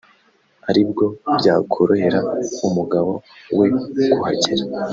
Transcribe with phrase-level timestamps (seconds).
[0.69, 1.05] ari bwo
[1.37, 2.19] byakorohera
[2.67, 3.11] umugabo
[3.57, 3.67] we
[4.11, 4.63] kuhagera